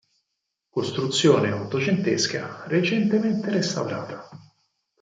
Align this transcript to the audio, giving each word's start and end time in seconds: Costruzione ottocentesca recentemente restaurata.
Costruzione 0.67 1.51
ottocentesca 1.51 2.63
recentemente 2.65 3.51
restaurata. 3.51 4.27